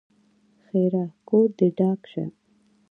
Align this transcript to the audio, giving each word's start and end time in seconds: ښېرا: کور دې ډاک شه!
ښېرا: 0.65 1.05
کور 1.27 1.47
دې 1.57 1.67
ډاک 1.77 2.01
شه! 2.11 2.23